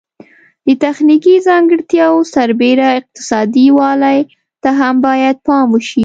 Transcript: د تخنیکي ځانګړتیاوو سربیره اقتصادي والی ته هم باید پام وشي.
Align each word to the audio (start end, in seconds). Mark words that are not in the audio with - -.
د 0.65 0.67
تخنیکي 0.83 1.35
ځانګړتیاوو 1.47 2.29
سربیره 2.35 2.87
اقتصادي 2.99 3.67
والی 3.79 4.19
ته 4.61 4.69
هم 4.79 4.95
باید 5.07 5.35
پام 5.47 5.67
وشي. 5.71 5.99